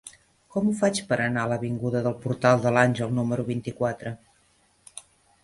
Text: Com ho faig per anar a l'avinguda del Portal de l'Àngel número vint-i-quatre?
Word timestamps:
Com 0.53 0.69
ho 0.69 0.71
faig 0.77 1.01
per 1.11 1.19
anar 1.25 1.43
a 1.47 1.51
l'avinguda 1.51 2.01
del 2.07 2.15
Portal 2.23 2.65
de 2.65 2.73
l'Àngel 2.79 3.15
número 3.19 3.47
vint-i-quatre? 3.53 4.17